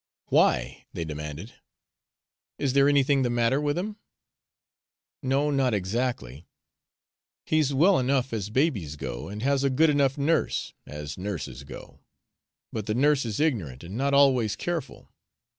[0.29, 1.53] "Why?" they demanded.
[2.57, 3.97] "Is there anything the matter with him?"
[5.21, 6.47] "No, not exactly.
[7.45, 11.99] He's well enough, as babies go, and has a good enough nurse, as nurses go.
[12.73, 15.13] But the nurse is ignorant, and not always careful.